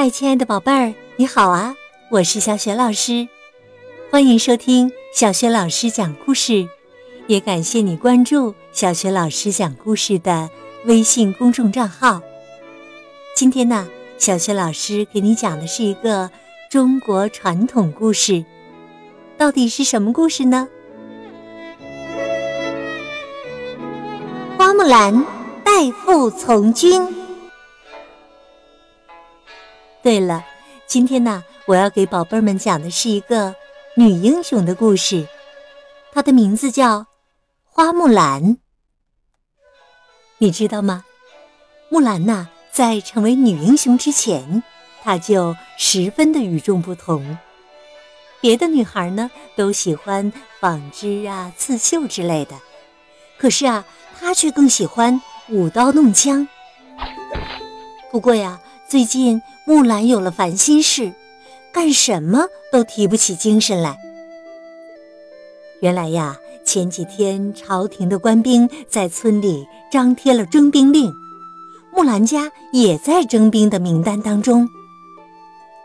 [0.00, 1.74] 嗨，亲爱的宝贝儿，你好啊！
[2.08, 3.26] 我是小雪老师，
[4.12, 6.68] 欢迎收听小雪老师讲故事，
[7.26, 10.48] 也感谢你关注小雪老师讲故事的
[10.84, 12.22] 微信公众账号。
[13.34, 13.88] 今天呢，
[14.18, 16.30] 小雪老师给你讲的是一个
[16.70, 18.44] 中国传统故事，
[19.36, 20.68] 到底是什么故事呢？
[24.56, 25.26] 花木兰
[25.64, 27.27] 代父从军。
[30.00, 30.44] 对了，
[30.86, 33.54] 今天呢，我要给宝贝们讲的是一个
[33.96, 35.26] 女英雄的故事，
[36.12, 37.06] 她的名字叫
[37.64, 38.58] 花木兰。
[40.38, 41.04] 你知道吗？
[41.88, 44.62] 木兰呐，在成为女英雄之前，
[45.02, 47.36] 她就十分的与众不同。
[48.40, 52.54] 别的女孩呢，都喜欢纺织啊、刺绣之类的，
[53.36, 53.84] 可是啊，
[54.18, 56.46] 她却更喜欢舞刀弄枪。
[58.12, 58.60] 不过呀。
[58.88, 61.12] 最近木兰有了烦心事，
[61.70, 63.98] 干什么都提不起精神来。
[65.82, 71.12] 原来呀，前几天朝廷的官兵在村里张贴了征兵令，
[71.94, 74.66] 木兰家也在征兵的名单当中。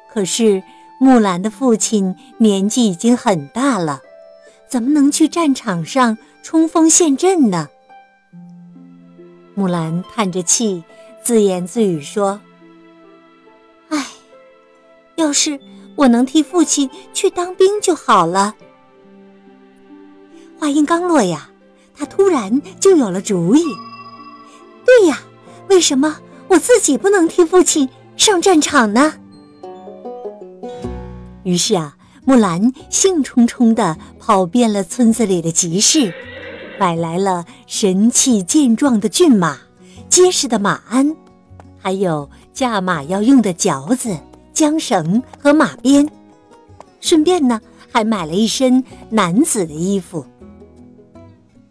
[0.09, 0.63] 可是
[0.97, 4.01] 木兰的父亲年纪已经很大了，
[4.69, 7.67] 怎么能去战场上冲锋陷阵呢？
[9.55, 10.85] 木兰叹着气，
[11.21, 12.39] 自言自语说。
[15.15, 15.59] 要是
[15.95, 18.55] 我能替父亲去当兵就好了。
[20.59, 21.49] 话音刚落呀，
[21.95, 23.63] 他突然就有了主意。
[24.85, 25.19] 对呀，
[25.69, 29.13] 为什么我自己不能替父亲上战场呢？
[31.43, 36.13] 于是啊，木兰兴冲冲地跑遍了村子里的集市，
[36.79, 39.57] 买来了神气健壮的骏马、
[40.09, 41.15] 结实的马鞍，
[41.79, 44.17] 还有驾马要用的嚼子。
[44.53, 46.09] 缰绳和马鞭，
[46.99, 47.59] 顺便呢
[47.91, 50.25] 还买了一身男子的衣服。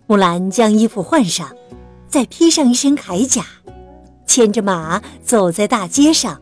[0.06, 1.54] 木兰将衣服换上，
[2.08, 3.46] 再披上一身铠甲，
[4.26, 6.40] 牵着马走在大街上。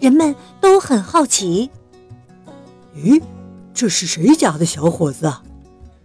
[0.00, 1.68] 人们都很好奇
[2.96, 3.20] ：“咦，
[3.74, 5.32] 这是谁家的小伙子？”“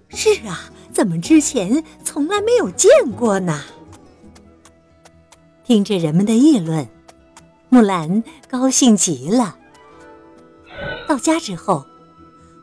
[0.09, 3.61] 是啊，怎么之前从来没有见过呢？”
[5.63, 6.87] 听着人们的议论。
[7.73, 9.55] 木兰高兴极了。
[11.07, 11.87] 到家之后，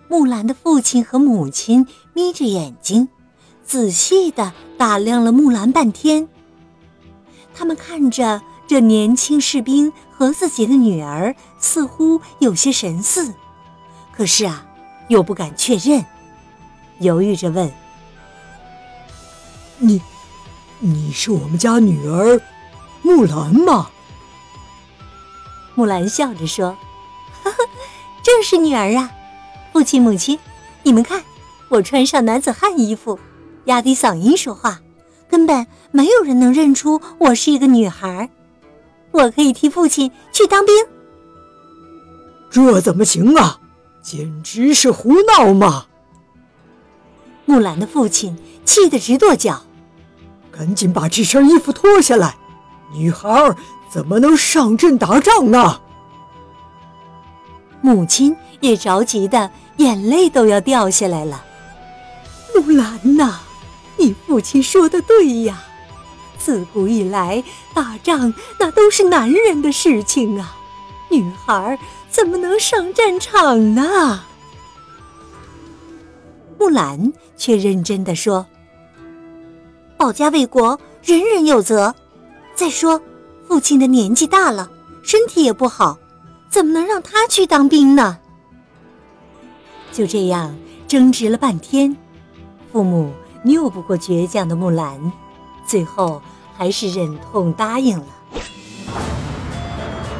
[0.06, 3.08] 木兰的父亲和母亲眯着眼睛，
[3.64, 6.28] 仔细的打量了木兰半天。
[7.52, 13.34] 他们看着这年轻士兵和自己的女儿，似乎有些神似，
[14.12, 14.64] 可是啊，
[15.08, 16.04] 又不敢确认，
[17.00, 17.68] 犹豫着问
[19.78, 20.00] ：“你，
[20.78, 22.40] 你是我们家女儿
[23.02, 23.90] 木兰吗？”
[25.74, 26.76] 木兰笑着说
[27.42, 27.56] ：“呵呵，
[28.22, 29.10] 正是女儿啊！
[29.72, 30.38] 父亲母亲，
[30.82, 31.22] 你们看，
[31.68, 33.18] 我穿上男子汉衣服，
[33.64, 34.80] 压低嗓音说话，
[35.28, 38.28] 根本没有人能认出我是一个女孩。
[39.12, 40.74] 我可以替父亲去当兵。
[42.50, 43.60] 这怎么行啊？
[44.02, 45.86] 简直是胡闹嘛！”
[47.46, 49.62] 木兰的父亲气得直跺脚
[50.50, 52.36] ：“赶紧把这身衣服脱下来，
[52.92, 53.28] 女孩！”
[53.90, 55.80] 怎么能上阵打仗呢？
[57.80, 61.44] 母亲也着急的眼泪都要掉下来了。
[62.54, 63.40] 木兰呐，
[63.96, 65.62] 你父亲说的对呀，
[66.38, 67.42] 自古以来
[67.74, 70.54] 打仗那都是男人的事情啊，
[71.08, 71.78] 女孩
[72.08, 74.24] 怎么能上战场呢？
[76.58, 78.46] 木兰却认真的说
[79.96, 81.92] ：“保家卫国，人人有责。
[82.54, 83.00] 再说。”
[83.50, 84.70] 父亲的年纪大了，
[85.02, 85.98] 身体也不好，
[86.48, 88.16] 怎么能让他去当兵呢？
[89.90, 90.56] 就这样
[90.86, 91.96] 争执了半天，
[92.70, 93.12] 父母
[93.42, 95.12] 拗不过倔强的木兰，
[95.66, 96.22] 最后
[96.56, 98.06] 还是忍痛答应了。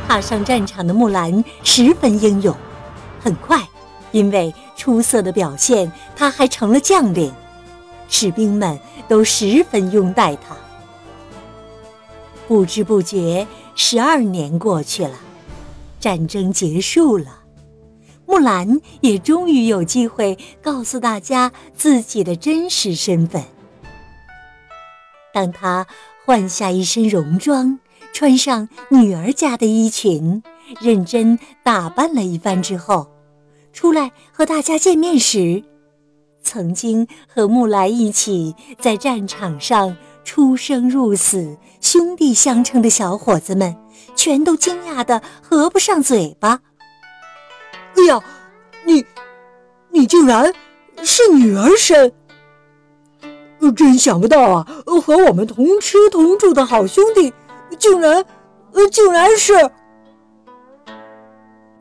[0.09, 2.53] 踏上战场的木兰十分英勇，
[3.23, 3.65] 很快，
[4.11, 7.33] 因为出色的表现，他还成了将领，
[8.09, 8.77] 士兵们
[9.07, 10.57] 都十分拥戴他。
[12.51, 15.15] 不知不觉，十二年过去了，
[16.01, 17.45] 战争结束了，
[18.27, 23.45] 木兰也终于有机会告诉大家自己的真实身份。
[25.33, 25.87] 当她
[26.27, 27.79] 换下一身戎装，
[28.13, 30.43] 穿上女儿家的衣裙，
[30.81, 33.07] 认真打扮了一番之后，
[33.73, 35.63] 出来和大家见面时，
[36.43, 43.77] 曾经和木兰一起在战场上出生入死、兄弟相称的小伙子们，
[44.15, 46.61] 全都惊讶的合不上嘴巴。
[47.97, 48.21] 哎呀，
[48.85, 49.05] 你，
[49.91, 50.53] 你竟然
[51.03, 52.13] 是女儿身！
[53.77, 54.67] 真想不到啊，
[55.03, 57.33] 和我们同吃同住的好兄弟，
[57.79, 58.25] 竟然，
[58.91, 59.53] 竟然是……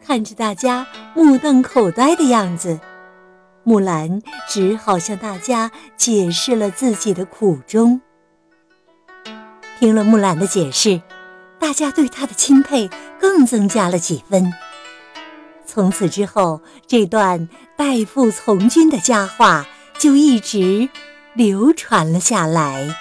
[0.05, 0.85] 看着大家
[1.15, 2.79] 目瞪口呆的样子，
[3.63, 8.01] 木兰只好向大家解释了自己的苦衷。
[9.79, 11.01] 听了木兰的解释，
[11.57, 14.53] 大家对她的钦佩更增加了几分。
[15.65, 17.47] 从此之后，这段
[17.77, 19.65] 代父从军的佳话
[19.97, 20.89] 就一直
[21.33, 22.93] 流传了下来。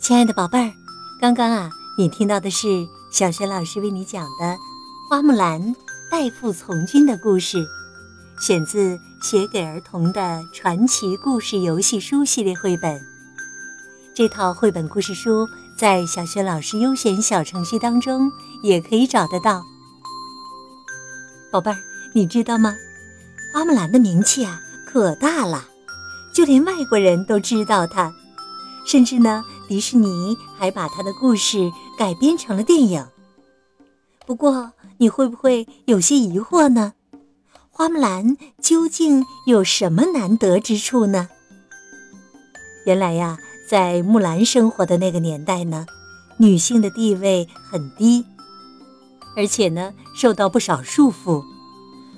[0.00, 0.72] 亲爱的宝贝儿，
[1.20, 4.44] 刚刚啊，你听到的是小学老师为你讲的
[5.10, 5.74] 《花木兰
[6.08, 7.66] 代父从军》的故事，
[8.40, 13.04] 选自《写给儿童的传奇故事游戏书》系列绘本。
[14.14, 18.30] 这套绘本故事书在小学老师优选小程序当中
[18.62, 19.64] 也可以找得到。
[21.50, 21.78] 宝贝儿，
[22.14, 22.76] 你知道吗？
[23.52, 25.66] 花木兰的名气啊可大了，
[26.32, 28.14] 就连外国人都知道她，
[28.86, 29.44] 甚至呢。
[29.68, 33.06] 迪士尼还把他的故事改编成了电影。
[34.26, 36.94] 不过，你会不会有些疑惑呢？
[37.70, 41.28] 花木兰究竟有什么难得之处呢？
[42.86, 43.38] 原来呀，
[43.68, 45.86] 在木兰生活的那个年代呢，
[46.38, 48.24] 女性的地位很低，
[49.36, 51.44] 而且呢，受到不少束缚，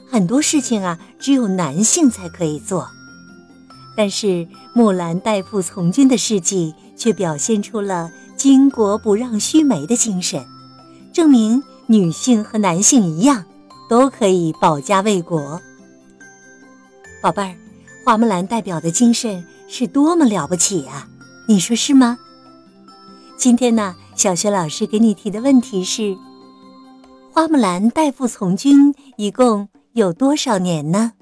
[0.09, 2.89] 很多事情啊，只有男性才可以做。
[3.97, 6.75] 但是，木兰代父从军的事迹。
[7.01, 10.45] 却表现出了巾帼不让须眉的精神，
[11.15, 13.47] 证明女性和男性一样，
[13.89, 15.63] 都可以保家卫国。
[17.23, 17.57] 宝贝儿，
[18.05, 21.09] 花木兰代表的精神是多么了不起啊！
[21.49, 22.19] 你说是吗？
[23.39, 26.15] 今天呢，小学老师给你提的问题是：
[27.33, 31.13] 花木兰代父从军一共有多少年呢？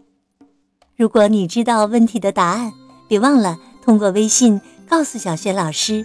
[0.96, 2.72] 如果你知道问题的答案，
[3.06, 4.60] 别忘了通过微信。
[4.88, 6.04] 告诉小雪老师，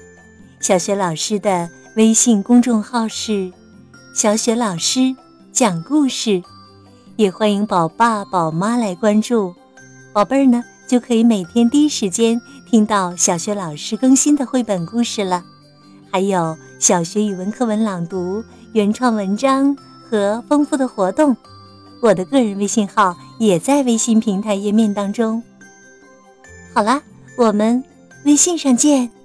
[0.59, 3.49] 小雪老师的微信公众号是
[4.13, 5.15] “小雪老师
[5.53, 6.43] 讲故事”，
[7.15, 9.55] 也欢迎宝爸宝妈来关注，
[10.11, 12.39] 宝贝儿呢就可以每天第一时间
[12.69, 15.45] 听到小雪老师更新的绘本故事了，
[16.11, 18.43] 还有小学语文课文朗读、
[18.73, 19.73] 原创文章
[20.09, 21.37] 和丰富的活动。
[22.01, 25.41] 我的个人微信号也在微信平台页面当中。
[26.73, 27.01] 好啦，
[27.37, 27.81] 我们。
[28.25, 29.22] 微信上见。